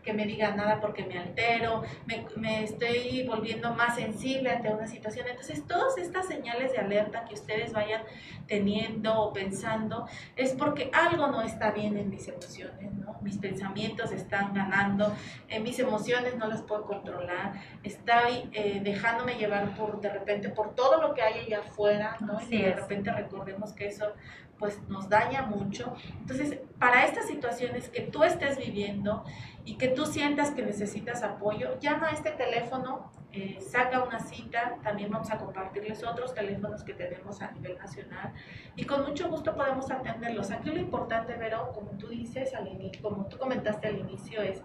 [0.04, 4.86] que me diga nada porque me altero, me, me, estoy volviendo más sensible ante una
[4.86, 5.26] situación.
[5.28, 8.02] Entonces, todas estas señales de alerta que ustedes vayan
[8.46, 13.16] teniendo o pensando es porque algo no está bien en mis emociones, ¿no?
[13.22, 15.14] Mis pensamientos están ganando,
[15.48, 20.74] en mis emociones no las puedo controlar, estoy eh, dejándome llevar por, de repente, por
[20.74, 22.38] todo lo que hay allá afuera, ¿no?
[22.50, 24.12] y de repente recordemos que eso
[24.58, 25.94] pues nos daña mucho.
[26.20, 29.24] Entonces, para estas situaciones que tú estés viviendo
[29.64, 34.76] y que tú sientas que necesitas apoyo, llama a este teléfono, eh, saca una cita,
[34.84, 38.32] también vamos a compartirles otros teléfonos que tenemos a nivel nacional
[38.76, 40.52] y con mucho gusto podemos atenderlos.
[40.52, 42.68] Aquí lo importante, Vero, como tú dices, al
[43.02, 44.62] como tú comentaste al inicio, es,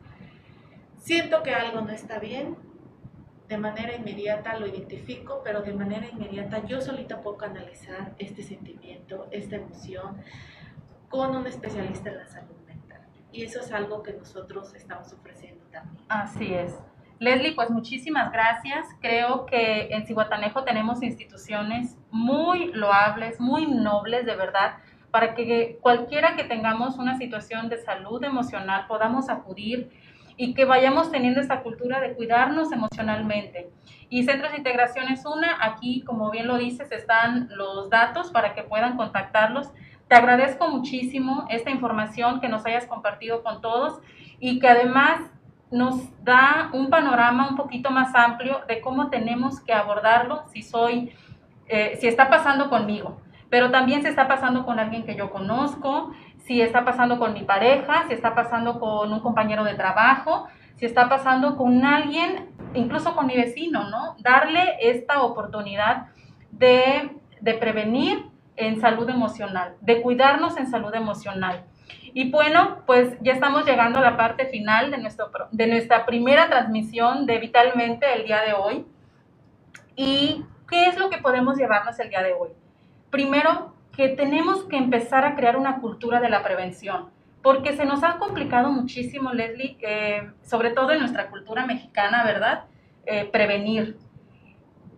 [0.97, 2.57] siento que algo no está bien,
[3.49, 9.27] de manera inmediata lo identifico, pero de manera inmediata yo solita puedo canalizar este sentimiento,
[9.31, 10.21] esta emoción
[11.09, 13.01] con un especialista en la salud mental.
[13.31, 16.05] Y eso es algo que nosotros estamos ofreciendo también.
[16.07, 16.77] Así es.
[17.17, 18.87] Leslie, pues muchísimas gracias.
[19.01, 24.77] Creo que en Cihuatanejo tenemos instituciones muy loables, muy nobles, de verdad,
[25.09, 29.89] para que cualquiera que tengamos una situación de salud emocional podamos acudir
[30.41, 33.69] y que vayamos teniendo esta cultura de cuidarnos emocionalmente.
[34.07, 38.53] Y Centros de Integración es una, aquí como bien lo dices, están los datos para
[38.53, 39.69] que puedan contactarlos.
[40.07, 43.99] Te agradezco muchísimo esta información que nos hayas compartido con todos
[44.39, 45.29] y que además
[45.71, 51.11] nos da un panorama un poquito más amplio de cómo tenemos que abordarlo si soy,
[51.67, 56.13] eh, si está pasando conmigo, pero también se está pasando con alguien que yo conozco,
[56.49, 60.87] si está pasando con mi pareja, si está pasando con un compañero de trabajo, si
[60.87, 64.15] está pasando con alguien, incluso con mi vecino, ¿no?
[64.17, 66.07] Darle esta oportunidad
[66.49, 71.65] de, de prevenir en salud emocional, de cuidarnos en salud emocional.
[72.15, 76.49] Y bueno, pues ya estamos llegando a la parte final de, nuestro, de nuestra primera
[76.49, 78.87] transmisión de Vitalmente el día de hoy.
[79.95, 82.49] ¿Y qué es lo que podemos llevarnos el día de hoy?
[83.11, 87.09] Primero, que tenemos que empezar a crear una cultura de la prevención,
[87.41, 92.63] porque se nos ha complicado muchísimo, Leslie, eh, sobre todo en nuestra cultura mexicana, ¿verdad?
[93.05, 93.97] Eh, prevenir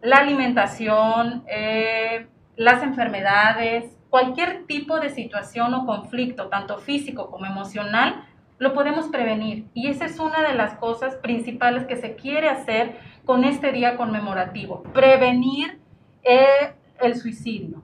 [0.04, 8.24] la alimentación, eh, las enfermedades, cualquier tipo de situación o conflicto, tanto físico como emocional,
[8.60, 9.66] lo podemos prevenir.
[9.74, 13.98] Y esa es una de las cosas principales que se quiere hacer con este día
[13.98, 15.80] conmemorativo, prevenir
[17.00, 17.82] el suicidio.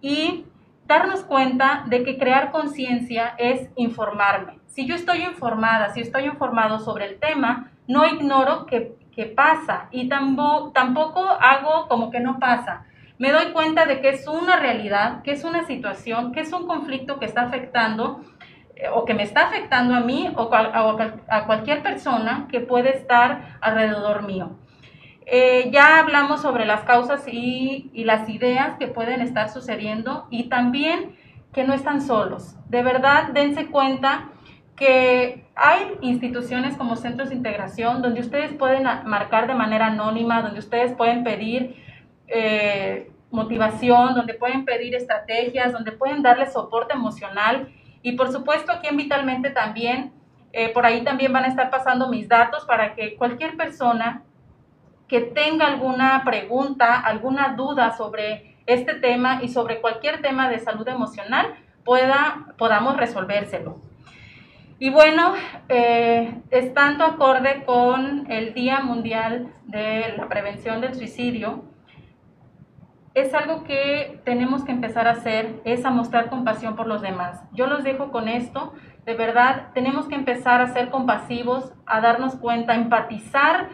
[0.00, 0.44] Y
[0.86, 4.58] darnos cuenta de que crear conciencia es informarme.
[4.66, 8.96] Si yo estoy informada, si estoy informado sobre el tema, no ignoro que,
[9.36, 12.86] pasa y tampoco, tampoco hago como que no pasa.
[13.18, 16.66] Me doy cuenta de que es una realidad, que es una situación, que es un
[16.66, 18.22] conflicto que está afectando
[18.74, 23.58] eh, o que me está afectando a mí o a cualquier persona que puede estar
[23.60, 24.56] alrededor mío.
[25.34, 31.16] Eh, ya hablamos sobre las causas y, las ideas que pueden estar sucediendo y también
[31.54, 32.54] que no están solos.
[32.68, 34.28] De verdad, dense cuenta
[34.76, 40.58] que hay instituciones como centros de integración donde ustedes pueden marcar de manera anónima, donde
[40.58, 41.76] ustedes pueden pedir
[42.28, 47.72] eh, motivación, donde pueden pedir estrategias, donde pueden darle soporte emocional.
[48.02, 50.12] Y por supuesto aquí en Vitalmente también,
[50.52, 54.24] eh, por ahí también van a estar pasando mis datos para que cualquier persona
[55.12, 60.88] que tenga alguna pregunta, alguna duda sobre este tema y sobre cualquier tema de salud
[60.88, 63.76] emocional, pueda, podamos resolvérselo.
[64.78, 65.34] Y bueno,
[65.68, 71.62] eh, estando acorde con el Día Mundial de la Prevención del Suicidio,
[73.12, 77.42] es algo que tenemos que empezar a hacer, es a mostrar compasión por los demás.
[77.52, 78.72] Yo los dejo con esto,
[79.04, 83.68] de verdad, tenemos que empezar a ser compasivos, a darnos cuenta, a empatizar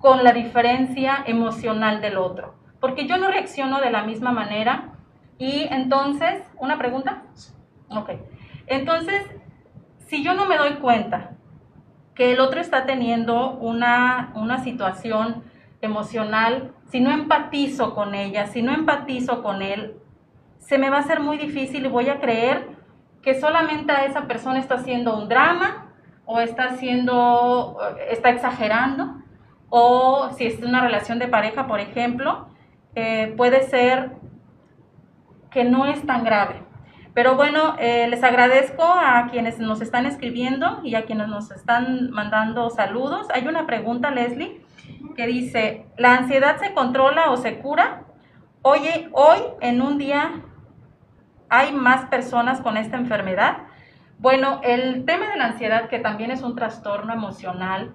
[0.00, 2.54] con la diferencia emocional del otro.
[2.80, 4.94] Porque yo no reacciono de la misma manera
[5.38, 7.22] y entonces, ¿una pregunta?
[7.88, 8.10] Ok.
[8.66, 9.26] Entonces,
[10.06, 11.32] si yo no me doy cuenta
[12.14, 15.44] que el otro está teniendo una, una situación
[15.82, 19.96] emocional, si no empatizo con ella, si no empatizo con él,
[20.58, 22.68] se me va a hacer muy difícil y voy a creer
[23.22, 25.92] que solamente a esa persona está haciendo un drama
[26.24, 27.78] o está haciendo,
[28.08, 29.20] está exagerando,
[29.70, 32.48] o si es una relación de pareja, por ejemplo,
[32.94, 34.10] eh, puede ser
[35.50, 36.62] que no es tan grave.
[37.14, 42.10] Pero bueno, eh, les agradezco a quienes nos están escribiendo y a quienes nos están
[42.10, 43.28] mandando saludos.
[43.34, 44.64] Hay una pregunta, Leslie,
[45.16, 48.04] que dice, ¿la ansiedad se controla o se cura?
[48.62, 50.42] Oye, hoy en un día
[51.48, 53.58] hay más personas con esta enfermedad.
[54.18, 57.94] Bueno, el tema de la ansiedad, que también es un trastorno emocional,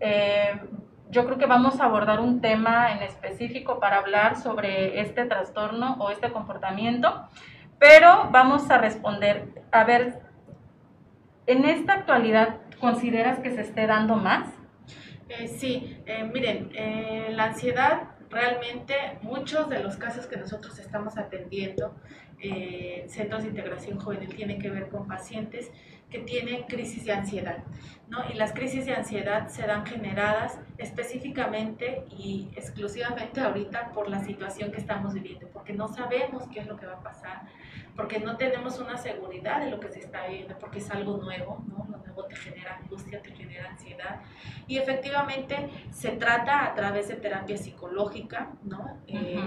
[0.00, 0.60] eh,
[1.12, 5.96] yo creo que vamos a abordar un tema en específico para hablar sobre este trastorno
[6.00, 7.28] o este comportamiento,
[7.78, 10.20] pero vamos a responder, a ver,
[11.46, 14.48] ¿en esta actualidad consideras que se esté dando más?
[15.28, 16.70] Eh, sí, eh, miren,
[17.36, 21.94] la ansiedad realmente muchos de los casos que nosotros estamos atendiendo
[22.40, 25.70] eh, centros de integración juvenil tienen que ver con pacientes
[26.12, 27.64] que tienen crisis de ansiedad,
[28.08, 28.18] ¿no?
[28.30, 34.78] Y las crisis de ansiedad serán generadas específicamente y exclusivamente ahorita por la situación que
[34.78, 37.42] estamos viviendo, porque no sabemos qué es lo que va a pasar,
[37.96, 41.64] porque no tenemos una seguridad de lo que se está viviendo, porque es algo nuevo,
[41.66, 41.86] ¿no?
[41.90, 44.20] Lo nuevo te genera angustia, te genera ansiedad.
[44.66, 48.98] Y efectivamente se trata a través de terapia psicológica, ¿no?
[49.06, 49.40] Eh,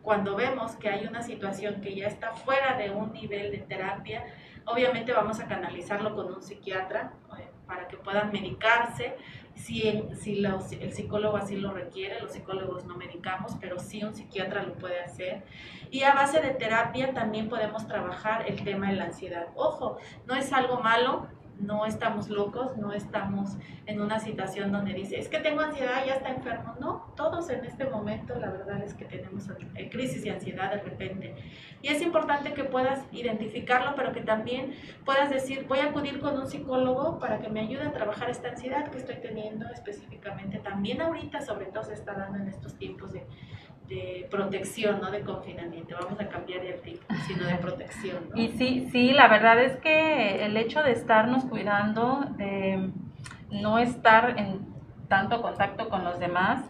[0.00, 4.24] cuando vemos que hay una situación que ya está fuera de un nivel de terapia,
[4.66, 9.16] obviamente vamos a canalizarlo con un psiquiatra eh, para que puedan medicarse.
[9.54, 9.82] Si,
[10.20, 14.74] si el psicólogo así lo requiere, los psicólogos no medicamos, pero sí un psiquiatra lo
[14.74, 15.44] puede hacer.
[15.90, 19.46] Y a base de terapia también podemos trabajar el tema de la ansiedad.
[19.54, 21.28] Ojo, no es algo malo,
[21.66, 23.56] no estamos locos, no estamos
[23.86, 26.74] en una situación donde dice, es que tengo ansiedad, ya está enfermo.
[26.80, 30.80] No, todos en este momento la verdad es que tenemos eh, crisis de ansiedad de
[30.80, 31.34] repente.
[31.82, 36.38] Y es importante que puedas identificarlo, pero que también puedas decir, voy a acudir con
[36.38, 40.58] un psicólogo para que me ayude a trabajar esta ansiedad que estoy teniendo específicamente.
[40.58, 43.26] También ahorita, sobre todo, se está dando en estos tiempos de
[43.88, 45.96] de protección, no de confinamiento.
[46.00, 48.24] Vamos a cambiar el tipo, sino de protección.
[48.34, 52.90] Y sí, sí, la verdad es que el hecho de estarnos cuidando, de
[53.50, 54.66] no estar en
[55.08, 56.64] tanto contacto con los demás,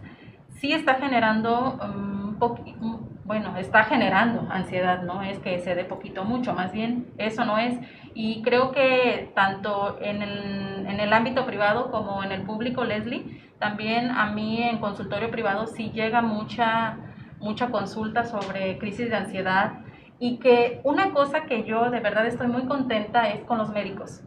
[0.57, 6.25] sí está generando un poquito, bueno, está generando ansiedad, no es que se dé poquito
[6.25, 7.79] mucho, más bien eso no es.
[8.15, 13.45] Y creo que tanto en el, en el ámbito privado como en el público, Leslie,
[13.59, 16.99] también a mí en consultorio privado sí llega mucha,
[17.45, 19.81] mucha consulta sobre crisis de ansiedad
[20.19, 24.23] y que una cosa que yo de verdad estoy muy contenta es con los médicos,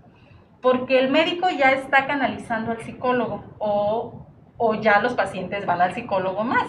[0.61, 5.93] porque el médico ya está canalizando al psicólogo o, o ya los pacientes van al
[5.93, 6.67] psicólogo más.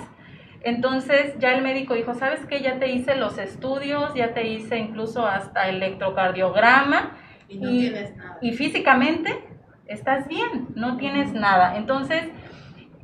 [0.62, 2.60] Entonces ya el médico dijo, ¿sabes qué?
[2.60, 7.16] Ya te hice los estudios, ya te hice incluso hasta electrocardiograma.
[7.48, 8.38] Y no tienes nada.
[8.42, 9.38] Y físicamente
[9.86, 11.76] estás bien, no tienes nada.
[11.76, 12.28] Entonces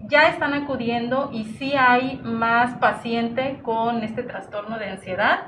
[0.08, 5.46] ya están acudiendo y sí hay más paciente con este trastorno de ansiedad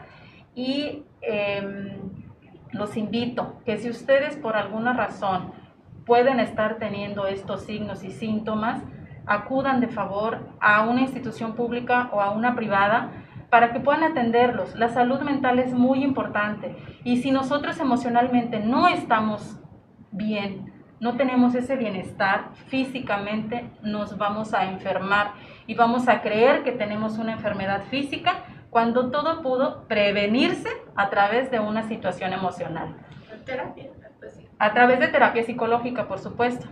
[0.54, 2.12] y em,
[2.72, 5.52] los invito que si ustedes por alguna razón
[6.04, 8.82] pueden estar teniendo estos signos y síntomas,
[9.26, 13.10] acudan de favor a una institución pública o a una privada
[13.50, 14.74] para que puedan atenderlos.
[14.76, 19.58] La salud mental es muy importante y si nosotros emocionalmente no estamos
[20.12, 25.32] bien, no tenemos ese bienestar físicamente, nos vamos a enfermar
[25.66, 31.50] y vamos a creer que tenemos una enfermedad física cuando todo pudo prevenirse a través
[31.50, 32.96] de una situación emocional.
[33.28, 36.66] Pues a través de terapia psicológica, por supuesto.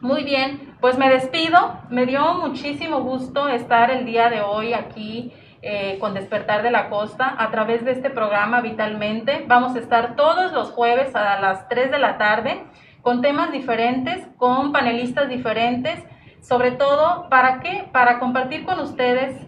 [0.00, 1.80] Muy bien, pues me despido.
[1.88, 5.32] Me dio muchísimo gusto estar el día de hoy aquí
[5.62, 9.44] eh, con Despertar de la Costa a través de este programa Vitalmente.
[9.46, 12.62] Vamos a estar todos los jueves a las 3 de la tarde
[13.06, 16.02] con temas diferentes, con panelistas diferentes,
[16.40, 17.88] sobre todo, ¿para qué?
[17.92, 19.46] Para compartir con ustedes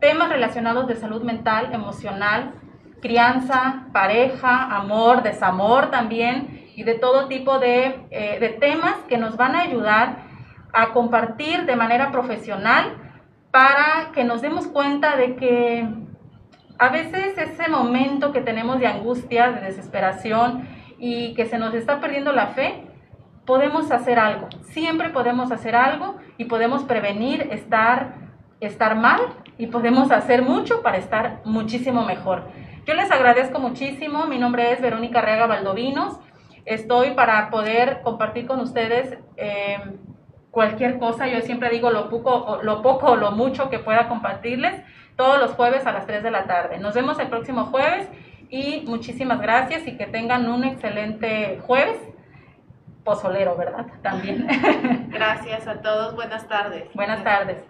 [0.00, 2.54] temas relacionados de salud mental, emocional,
[3.00, 9.36] crianza, pareja, amor, desamor también, y de todo tipo de, eh, de temas que nos
[9.36, 10.24] van a ayudar
[10.72, 12.96] a compartir de manera profesional
[13.52, 15.88] para que nos demos cuenta de que
[16.80, 20.66] a veces ese momento que tenemos de angustia, de desesperación
[20.98, 22.87] y que se nos está perdiendo la fe,
[23.48, 28.12] podemos hacer algo, siempre podemos hacer algo y podemos prevenir estar,
[28.60, 29.22] estar mal
[29.56, 32.42] y podemos hacer mucho para estar muchísimo mejor.
[32.84, 36.20] Yo les agradezco muchísimo, mi nombre es Verónica Reaga Valdovinos,
[36.66, 39.78] estoy para poder compartir con ustedes eh,
[40.50, 44.78] cualquier cosa, yo siempre digo lo poco, lo poco o lo mucho que pueda compartirles
[45.16, 46.76] todos los jueves a las 3 de la tarde.
[46.76, 48.10] Nos vemos el próximo jueves
[48.50, 51.96] y muchísimas gracias y que tengan un excelente jueves
[53.08, 53.86] pozolero, ¿verdad?
[54.02, 54.46] También.
[55.08, 56.92] Gracias a todos, buenas tardes.
[56.92, 57.64] Buenas tardes.